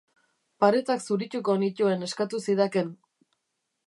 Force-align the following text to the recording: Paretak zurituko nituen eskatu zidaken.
Paretak 0.63 1.03
zurituko 1.09 1.57
nituen 1.63 2.07
eskatu 2.07 2.39
zidaken. 2.47 2.91